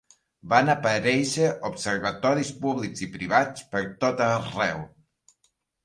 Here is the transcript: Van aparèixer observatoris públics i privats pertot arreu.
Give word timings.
Van 0.53 0.71
aparèixer 0.73 1.51
observatoris 1.69 2.51
públics 2.65 3.07
i 3.09 3.13
privats 3.19 3.71
pertot 3.79 4.29
arreu. 4.33 4.87